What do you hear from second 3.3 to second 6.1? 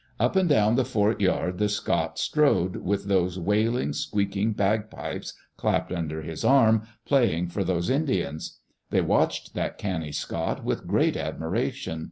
wailing, squeaking bagpipes clapped